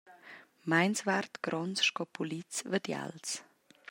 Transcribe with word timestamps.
Meinsvart 0.71 1.33
gronds 1.47 1.79
sco 1.87 2.03
pulits 2.15 2.57
vadials. 2.71 3.29